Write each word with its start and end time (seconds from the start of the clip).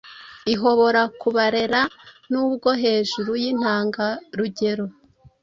Ihobora 0.53 1.01
kubarera, 1.21 1.81
nubwo 2.31 2.69
hejuru 2.83 3.31
yintangarugero 3.41 4.85